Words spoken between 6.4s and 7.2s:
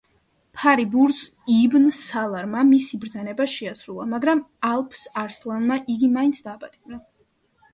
დააპატიმრა.